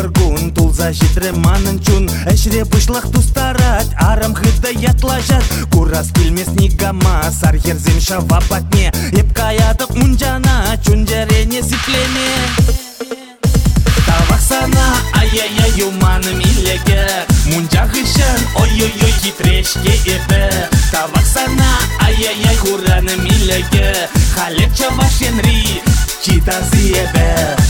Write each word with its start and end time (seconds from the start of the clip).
выргун 0.00 0.52
тулза 0.54 0.92
житре 0.92 1.32
манын 1.32 1.80
чун 1.82 2.08
эшре 2.26 2.64
пышлах 2.64 3.10
тустарать 3.10 3.90
арам 3.98 4.34
хыда 4.34 4.70
ятлажат. 4.70 5.42
Курас 5.72 6.10
килмес 6.12 6.48
нигама 6.48 7.22
сар 7.32 7.56
ерзем 7.56 8.00
шава 8.00 8.40
патне. 8.48 8.92
Епкаятык 9.12 9.90
мунжана 9.90 10.78
чунжерене 10.84 11.62
сиплене 11.62 12.30
Таваксана 14.06 14.86
ай-яй-яй 15.14 15.72
юманы 15.78 16.32
милеге 16.34 17.06
Мунжах 17.46 17.92
ишен 17.94 18.40
ой-ой-ой 18.56 19.12
хитрешке 19.22 19.94
ебе 20.06 20.68
Таваксана 20.90 21.70
ай-яй-яй 22.00 22.56
хураны 22.56 23.16
милеге 23.16 24.08
Халек 24.34 24.74
чавашенри 24.74 25.82
читази 26.22 26.88
ебе 26.88 27.56
Шыны 27.58 27.69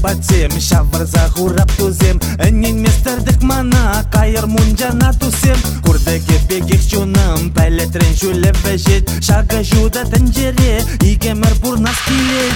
батсем, 0.00 0.50
шавырза 0.60 1.28
хурап 1.34 1.70
тузем 1.76 2.20
Әнен 2.38 2.82
местердік 2.82 3.42
мана, 3.42 4.04
кайыр 4.12 4.46
мунжана 4.46 5.12
тусем 5.20 5.58
Курдыге 5.84 6.38
бегек 6.48 6.82
чуным, 6.90 7.50
пәлетрен 7.54 8.14
жүлі 8.20 8.52
бәжет 8.62 9.10
Шага 9.24 9.62
жуда 9.62 10.04
тәнжере, 10.10 10.82
игемір 11.00 11.54
бурнас 11.62 11.98
килен 12.06 12.54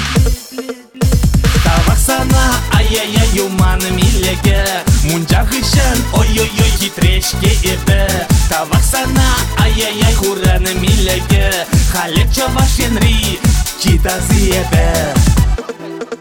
Таваксана, 1.64 2.44
ай-яй-яй 2.74 3.28
юманы 3.36 3.90
милеге 3.90 4.62
Мунжа 5.04 5.44
хышын, 5.46 5.98
ой-ой-ой 6.14 6.72
хитрешке 6.78 7.52
ебе 7.62 8.08
Таваксана, 8.48 9.28
ай-яй-яй 9.58 10.14
хураны 10.14 10.74
милеге 10.74 11.66
Халек 11.92 12.32
чавашенри, 12.32 13.38
читази 13.80 14.50
ебе 14.58 15.14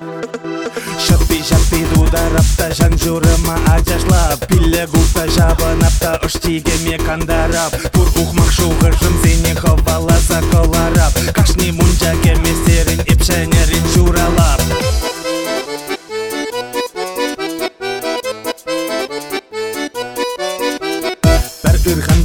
Шапи 0.01 0.30
шапи 2.11 2.17
дударапта 2.17 2.73
жан 2.73 2.97
журыма 2.97 3.55
ажашлап 3.73 4.45
Пилле 4.47 4.87
гурта 4.87 5.27
жабынапта 5.27 6.19
ұштиге 6.25 6.71
ме 6.85 6.97
кандарап 6.97 7.73
Пур 7.93 8.07
ухмақ 8.17 8.51
шуғыжым 8.51 9.15
сене 9.23 9.55
хавала 9.55 10.17
заколарап. 10.27 11.00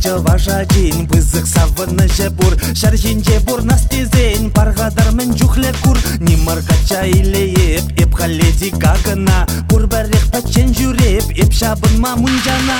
Ирханча 0.07 0.19
ваша 0.19 0.65
день 0.67 1.07
Вызык 1.07 1.47
савыны 1.47 2.09
же 2.09 2.31
бур 2.31 2.57
Шаржинже 2.75 3.41
бур 3.41 3.63
настезень 3.63 4.51
Паргадар 4.51 5.13
мен 5.13 5.37
жухле 5.37 5.73
кур 5.83 5.99
Нимаркача 6.21 7.07
илееп 7.07 7.85
Эп 7.99 8.15
халеди 8.15 8.71
гагына 8.71 9.47
Бур 9.69 9.87
бәрек 9.87 10.31
пачен 10.31 10.73
жүреп 10.73 11.31
Эп 11.37 11.53
шабын 11.53 11.99
мамунжана 12.01 12.79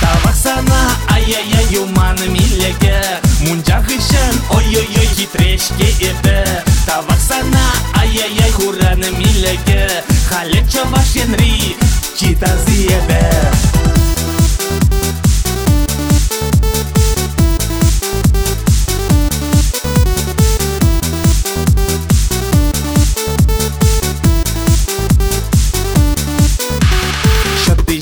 Таваксана 0.00 0.80
ай-яй-яй 1.14 1.66
юманы 1.74 2.26
милеге 2.28 3.00
Мунжа 3.42 3.80
хышын 3.82 4.34
ой-ой-ой 4.50 5.06
хитрешке 5.14 5.90
ебе 6.00 6.44
Таваксана 6.86 7.66
ай-яй-яй 7.94 8.50
хураны 8.50 9.10
милеге 9.12 10.02
Халек 10.28 10.68
чавашенри 10.68 11.76
читази 12.18 12.82
ебе 12.82 13.65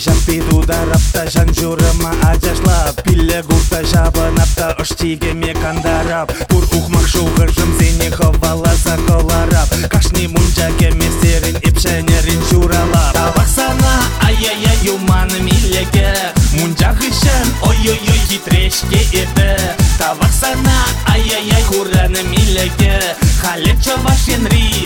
Шапи 0.05 0.43
дударапта 0.51 1.25
жан 1.33 1.49
журыма 1.55 2.11
ажашлап 2.29 3.01
Пилле 3.05 3.41
гурта 3.49 3.79
жабынапта 3.89 4.75
ұштиге 4.83 5.33
ме 5.33 5.55
кандарап. 5.57 6.29
Пур 6.51 6.67
ухмақ 6.77 7.07
шуғыжым 7.09 7.71
зене 7.79 8.11
хавала 8.13 8.75
заколарап 8.83 9.73
Кашни 9.89 10.27
мунжа 10.29 10.69
кеместерін 10.77 11.57
епшенерін 11.65 12.43
журалап. 12.51 13.15
Таваксана 13.17 13.95
ай-яй-яй 14.27 14.77
юманы 14.85 15.41
милеге 15.41 16.13
Мунжа 16.59 16.93
хышын 17.01 17.49
ой-ой-ой 17.63 18.21
хитрешке 18.29 19.01
ебе 19.23 19.57
Таваксана 19.97 20.85
ай-яй-яй 21.15 21.63
хураны 21.63 22.29
милеге 22.29 23.01
Халек 23.41 23.81
чавашенри 23.81 24.85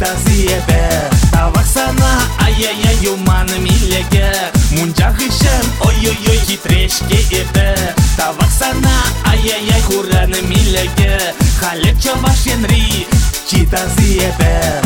читази 0.00 0.46
ебе 0.56 1.10
Таваксана 1.30 2.22
ай-яй-яй 2.40 2.96
юманы 3.02 3.58
милеге 3.58 4.32
Мунжа 4.72 5.12
хышын 5.12 5.66
ой-ой-ой 5.86 6.38
хитрешке 6.46 7.20
ебе 7.30 7.76
Таваксана 8.16 8.96
ай-яй-яй 9.26 9.82
хураны 9.82 10.40
милеге 10.48 11.20
Халек 11.60 12.00
чавашенри 12.00 13.06
читази 13.48 14.16
ебе 14.28 14.80